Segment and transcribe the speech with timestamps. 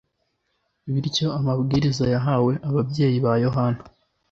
[0.91, 3.83] Bityo amabwiriza yahawe ababyeyi ba Yohana,-